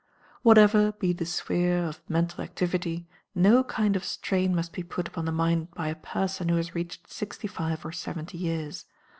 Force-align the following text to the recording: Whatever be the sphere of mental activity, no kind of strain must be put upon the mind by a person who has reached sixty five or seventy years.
Whatever 0.41 0.93
be 0.93 1.13
the 1.13 1.27
sphere 1.27 1.85
of 1.85 2.01
mental 2.09 2.43
activity, 2.43 3.07
no 3.35 3.63
kind 3.63 3.95
of 3.95 4.03
strain 4.03 4.55
must 4.55 4.73
be 4.73 4.81
put 4.81 5.07
upon 5.07 5.25
the 5.25 5.31
mind 5.31 5.69
by 5.75 5.89
a 5.89 5.95
person 5.95 6.49
who 6.49 6.55
has 6.55 6.73
reached 6.73 7.07
sixty 7.13 7.47
five 7.47 7.85
or 7.85 7.91
seventy 7.91 8.39
years. 8.39 8.85